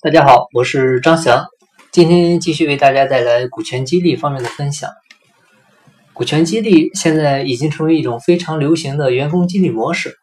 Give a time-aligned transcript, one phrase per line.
[0.00, 1.44] 大家好，我是张翔，
[1.90, 4.88] 今天继续为大家带来股权激励方面的分享。
[6.12, 10.16] 股权激励现在已经成为一种非常流行的员工激励模式，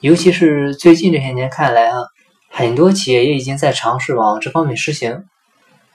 [0.00, 2.06] 尤其是最近这些年看来啊，
[2.50, 5.22] 很多企业也已经在尝试往这方面实行。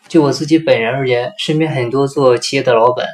[0.08, 3.06] 就我自己本人而言，身边很多做企业的老板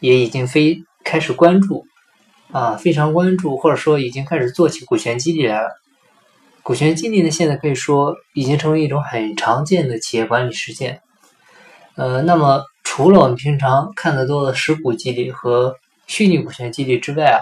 [0.00, 1.86] 也已经非开始关注
[2.52, 5.70] 啊，非常关注，或者说已经开始做起股权激励来了。
[6.64, 11.02] 股权激励呢，现在可以说已经成为一种很常见的企业管理实践。
[11.94, 17.40] 呃，那么除了我们平常看得多的实股激励和虚拟股权激励之外啊，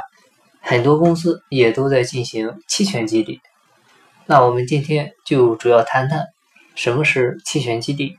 [0.61, 3.41] 很多公司也都在进行期权激励。
[4.27, 6.27] 那我们今天就主要谈谈
[6.75, 8.17] 什么是期权激励。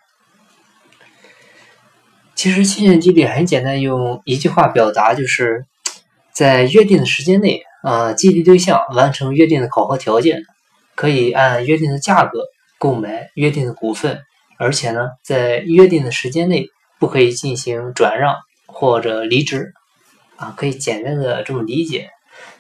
[2.34, 5.66] 其实期权激励很简单，用一句话表达，就是
[6.32, 10.44] 在约定的时间内啊，激励对象完成约定的考核条件。
[10.96, 12.46] 可以按约定的价格
[12.78, 14.22] 购买约定的股份，
[14.58, 16.68] 而且呢，在约定的时间内
[17.00, 19.74] 不可以进行转让或者离职，
[20.36, 22.10] 啊，可以简单的这么理解。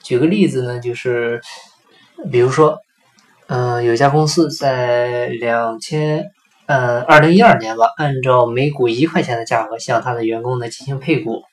[0.01, 1.41] 举个例子呢，就是
[2.31, 2.79] 比如说，
[3.47, 6.31] 嗯，有家公司在两千，
[6.65, 11.43] 嗯，二零一二年吧，按照每股一块钱的价格向他的员工呢进行配股，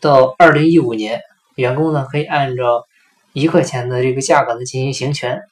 [0.00, 1.20] 到二零一五年，
[1.56, 2.84] 员工呢可以按照
[3.32, 5.42] 一块钱的这个价格呢进行行权。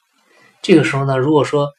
[0.61, 1.69] 这个时候呢，如果说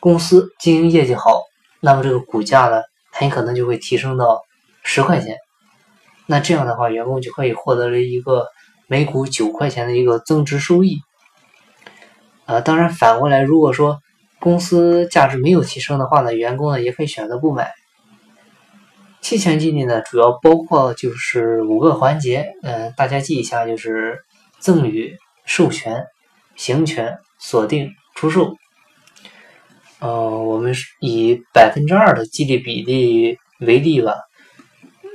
[0.00, 1.42] 公司经营业绩好，
[1.80, 4.40] 那么这个股价呢，很可能就会提升到
[4.82, 5.36] 十块钱。
[6.26, 8.46] 那这样的话，员工就可以获得了一个
[8.86, 10.98] 每股九块钱的一个增值收益。
[12.46, 13.98] 啊，当然反过来，如果说
[14.38, 17.70] 公司价值没有提升的话呢，员工呢也可以选择不买。
[19.20, 24.18] 期权激励呢，主要包括就是五个环节，嗯，大家记一下，就是
[24.60, 26.06] 赠与、授权、
[26.56, 27.92] 行权、锁定。
[28.20, 28.54] 出售，
[29.98, 34.14] 呃，我们是以百分之二的激励比例为例吧，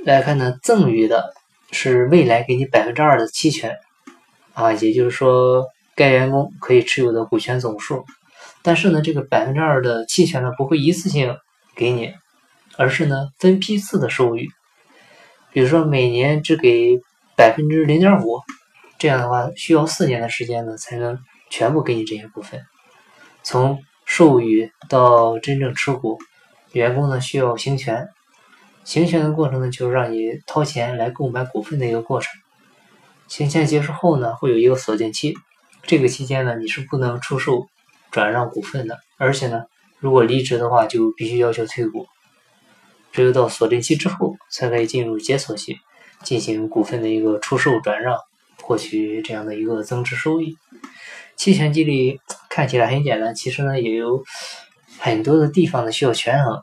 [0.04, 1.32] 来看呢，赠与的
[1.70, 3.76] 是未来给你百分之二的期权，
[4.54, 8.04] 啊，也就是说，该员工可以持有的股权总数，
[8.62, 11.36] 但是呢，这个百分之二的期权呢，不会一次性
[11.76, 12.12] 给你，
[12.76, 14.48] 而是呢，分批次的授予，
[15.52, 16.98] 比如说每年只给
[17.36, 18.40] 百分之零点五，
[18.98, 21.16] 这样的话，需要四年的时间呢，才能
[21.50, 22.60] 全部给你这些部分。
[23.48, 26.18] 从授予到真正持股，
[26.72, 28.08] 员工呢需要行权，
[28.82, 32.32] 行权的过程呢就是让你掏钱来购买股份的一个过程。
[33.28, 35.36] 行权结束后呢，会有一个锁定期，
[35.84, 37.68] 这个期间呢你是不能出售、
[38.10, 39.62] 转让股份的，而且呢
[40.00, 42.08] 如果离职的话就必须要求退股。
[43.12, 45.78] 只有到锁定期之后，才可以进入解锁期，
[46.24, 48.18] 进行股份的一个出售、转让，
[48.60, 50.56] 获取这样的一个增值收益。
[51.36, 54.24] 期权激励看起来很简单，其实呢也有
[54.98, 56.62] 很多的地方呢需要权衡。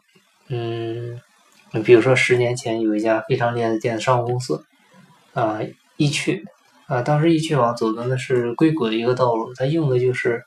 [0.49, 1.21] 嗯，
[1.85, 4.65] 比如说十年前有一家非常厉害的电子商务公司，
[5.33, 5.59] 啊，
[5.95, 6.43] 易趣，
[6.87, 10.43] 啊，当时易趣网走的呢是硅谷的一个道路，它用的就是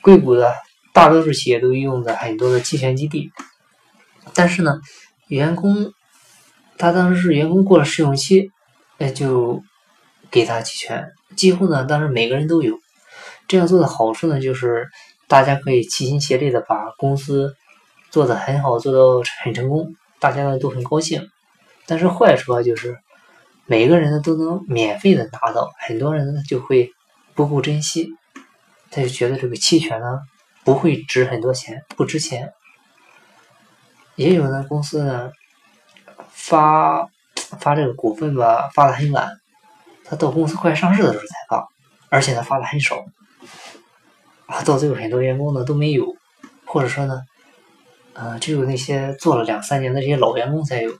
[0.00, 0.54] 硅谷的
[0.94, 3.30] 大多数企业都用的很多的期权激励。
[4.32, 4.80] 但是呢，
[5.28, 5.92] 员工
[6.78, 8.50] 他当时是员工过了试用期，
[8.96, 9.62] 那就
[10.30, 12.79] 给他期权，几乎呢当时每个人都有。
[13.50, 14.88] 这样做的好处呢，就是
[15.26, 17.56] 大家可以齐心协力的把公司
[18.08, 21.28] 做得很好，做到很成功，大家呢都很高兴。
[21.84, 22.96] 但是坏处啊，就是
[23.66, 26.92] 每个人呢都能免费的拿到，很多人呢就会
[27.34, 28.10] 不够珍惜，
[28.88, 30.20] 他就觉得这个期权呢
[30.62, 32.52] 不会值很多钱，不值钱。
[34.14, 35.32] 也有的公司呢
[36.30, 37.08] 发
[37.58, 39.28] 发这个股份吧，发的很晚，
[40.04, 41.68] 他到公司快上市的时候才发，
[42.10, 43.04] 而且呢发的很少。
[44.50, 46.16] 啊，到最后很多员工呢都没有，
[46.64, 47.22] 或者说呢，
[48.14, 50.92] 呃，只有那些做了两三年的这些老员工才有。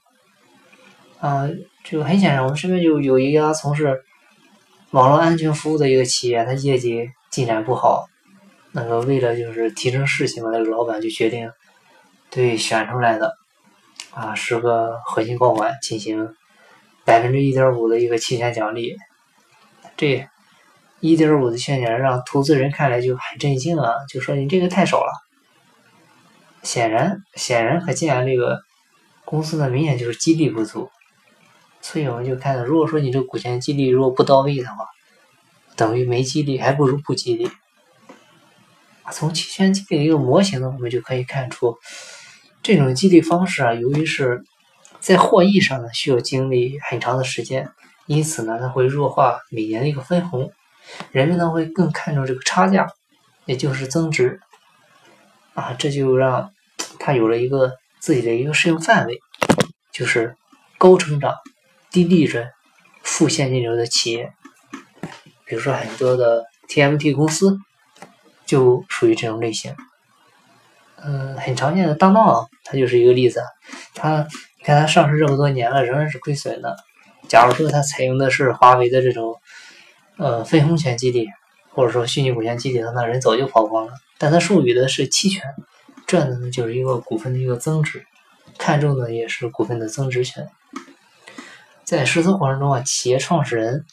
[1.19, 1.49] 啊，
[1.85, 4.01] 就很显然，我们身边就有一家从事
[4.93, 8.07] 网络安全服务的一个企业，它业绩进展不好。
[8.71, 11.51] 那个为了就是提升士气嘛，那个老板就决定
[12.31, 13.35] 对选出来的
[14.13, 16.37] 啊十个核心高管进行
[17.05, 18.97] 百分之一点五的一个期权奖励。
[19.97, 20.30] 这。
[21.01, 25.13] 一点五的券奖让投资人看来就很震惊啊，就说你这个太少了。
[26.63, 28.61] 显然，显然可见这个
[29.25, 30.91] 公司呢明显就是激励不足。
[31.81, 34.85] 所以我们就看到，如果说你这个股权激励如果不到位的话，
[35.75, 37.51] 等于没激励，还不如不激励。
[39.11, 41.79] 从期权激励的一个模型呢，我们就可以看出，
[42.63, 44.45] 这种激励方式啊，由于是
[45.01, 47.71] 在获益上呢需要经历很长的时间，
[48.05, 50.53] 因此呢它会弱化每年的一个分红。
[51.11, 52.89] 人们呢会更看重这个差价，
[53.45, 54.41] 也就是增值，
[55.55, 56.53] 啊，这就让
[56.99, 59.19] 它有了一个自己的一个适用范围，
[59.93, 60.37] 就是
[60.79, 61.35] 高成长、
[61.91, 62.49] 低利润、
[63.03, 64.33] 负现金流的企业。
[65.45, 67.59] 比如说很多的 TMT 公司
[68.47, 69.75] 就属于这种类型。
[71.03, 73.43] 嗯，很常见的当当啊，它就是一个例子。
[73.95, 74.27] 它
[74.59, 76.77] 你看它上市这么多年了，仍然是亏损的。
[77.27, 79.35] 假如说它采用的是华为的这种
[80.21, 81.27] 呃分红权激励，
[81.71, 83.93] 或者说虚拟股权激励，那人早就跑光了。
[84.19, 85.43] 但它授予的是期权，
[86.07, 88.05] 赚的呢就是一个股份的一个增值，
[88.59, 90.47] 看中的也是股份的增值权。
[91.85, 93.87] 在实操过程中啊，企业创始人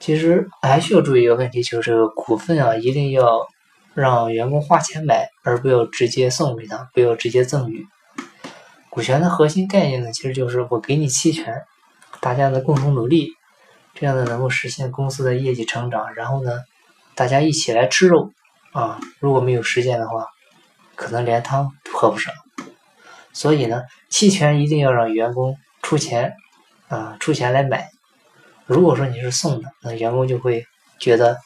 [0.00, 3.46] 其实还需要注意一个问题，就是这个股份啊，一定要
[3.94, 7.86] 让员工花钱买，而不要直接送给他，不要直接赠与。
[8.88, 11.62] 股权的核心概念呢，其实就是我给你期权，
[12.20, 13.28] 大家的共同努力，
[13.96, 16.60] 这样呢能够实现公司的业绩成长，然后呢
[17.16, 18.30] 大家一起来吃肉。
[18.72, 20.26] 啊，如果没有实践的话，
[20.96, 22.34] 可能连汤都喝不上。
[23.32, 26.34] 所以呢，期权一定要让员工出钱，
[26.88, 27.88] 啊，出钱来买。
[28.66, 30.66] 如果说你是送的，那员工就会
[31.00, 31.38] 觉得，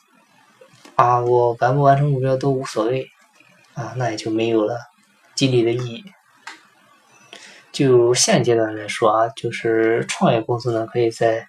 [0.97, 3.06] 啊，我完不完成目标都无所谓，
[3.75, 4.76] 啊，那也就没有了
[5.37, 6.05] 激励的意义。
[7.70, 11.47] 就现阶段来说啊，就是创业公司呢，可以在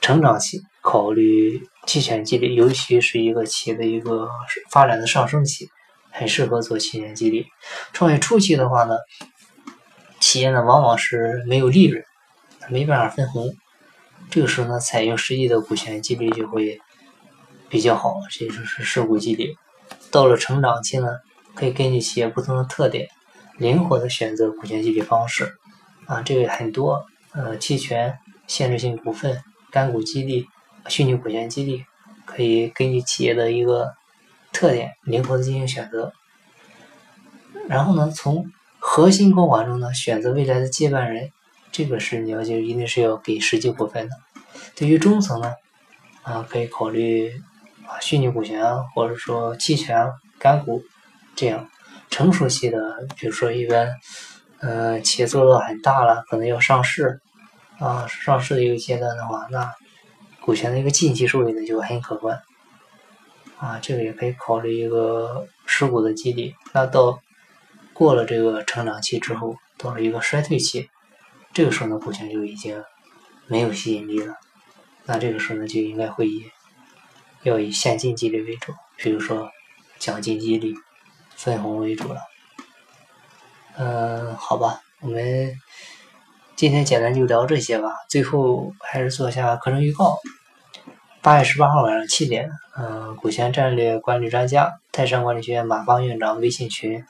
[0.00, 0.60] 成长期。
[0.82, 4.28] 考虑期权激励，尤其是一个企业的一个
[4.70, 5.68] 发展的上升期，
[6.12, 7.44] 很适合做期权激励。
[7.92, 8.96] 创业初期的话呢，
[10.20, 12.04] 企业呢往往是没有利润，
[12.68, 13.52] 没办法分红，
[14.30, 16.78] 这个时候呢，采用实际的股权激励就会
[17.68, 19.56] 比较好，这就是实股激励。
[20.12, 21.08] 到了成长期呢，
[21.56, 23.08] 可以根据企业不同的特点，
[23.58, 25.52] 灵活的选择股权激励方式。
[26.06, 28.16] 啊，这个很多，呃，期权、
[28.46, 30.46] 限制性股份、干股激励。
[30.88, 31.84] 虚拟股权激励
[32.24, 33.92] 可以根据企业的一个
[34.52, 36.12] 特点灵活的进行选择，
[37.68, 38.46] 然后呢，从
[38.78, 41.32] 核心高管中呢选择未来的接班人，
[41.72, 44.14] 这个是你要就一定是要给实际股份的。
[44.76, 45.54] 对于中层呢，
[46.22, 47.32] 啊可以考虑
[47.84, 48.64] 啊虚拟股权
[48.94, 50.08] 或者说期权
[50.38, 50.84] 干股
[51.34, 51.68] 这样
[52.10, 52.78] 成熟期的，
[53.16, 53.92] 比如说一般
[54.60, 57.20] 呃企业做到很大了，可能要上市
[57.78, 59.72] 啊上市的一个阶段的话，那。
[60.38, 62.40] 股权的一个近期收益呢就很可观，
[63.58, 66.54] 啊，这个也可以考虑一个持股的激励。
[66.72, 67.20] 那到
[67.92, 70.88] 过了这个成长期之后，到了一个衰退期，
[71.52, 72.80] 这个时候呢股权就已经
[73.48, 74.36] 没有吸引力了。
[75.04, 76.44] 那这个时候呢就应该会以
[77.42, 79.50] 要以现金激励为主，比如说
[79.98, 80.76] 奖金激励、
[81.34, 82.20] 分红为主了。
[83.76, 85.52] 嗯，好吧，我们
[86.56, 87.90] 今天简单就聊这些吧。
[88.08, 90.16] 最后还是做下课程预告。
[91.20, 92.48] 八月十八号晚上七点，
[92.78, 97.04] 嗯，股权战略管理专家泰山管理学院马芳院长微信群，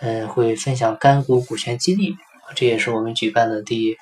[0.00, 2.16] 嗯，会分享干股股权激励，
[2.54, 3.96] 这也是我们举办的第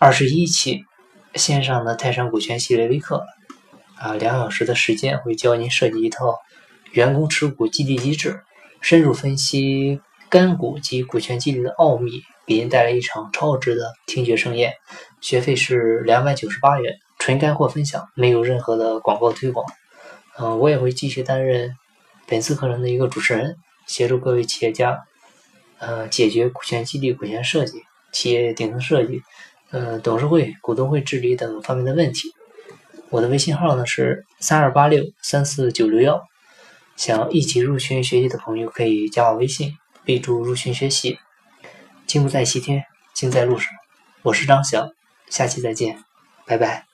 [0.00, 0.84] 二十一期
[1.36, 3.24] 线上的泰山股权系列微课，
[3.98, 6.34] 啊，两小时的时间会教您设计一套
[6.90, 8.42] 员工持股激励机制，
[8.80, 14.72] 深入分析干股及股权激励的奥秘，给您带来一场超值的听觉盛宴，
[15.20, 16.98] 学费是两百九十八元。
[17.18, 19.66] 纯干货分享，没有任何的广告推广。
[20.38, 21.76] 嗯，我也会继续担任
[22.26, 23.56] 本次课程的一个主持人，
[23.86, 24.98] 协助各位企业家，
[25.78, 29.20] 呃，解决股权激励、股权设计、企业顶层设计、
[29.72, 32.32] 呃，董事会、股东会治理等方面的问题。
[33.10, 36.22] 我的微信号呢是三二八六三四九六幺，
[36.96, 41.18] 想一起入群学习的朋友可以加我微信，备注入群学习。
[42.08, 43.70] 金不在西天，金在路上。
[44.22, 44.88] 我是张翔，
[45.28, 46.02] 下期再见，
[46.46, 46.87] 拜拜。